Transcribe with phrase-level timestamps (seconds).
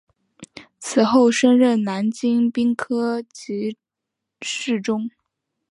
[0.79, 3.77] 此后升任南京兵科给
[4.41, 5.11] 事中。